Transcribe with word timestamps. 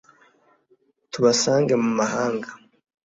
tubasange 1.11 1.73
mu 1.83 1.89
mahanga 1.99 2.49